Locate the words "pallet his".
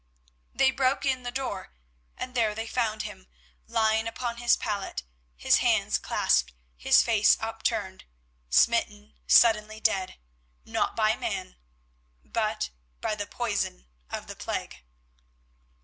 4.57-5.57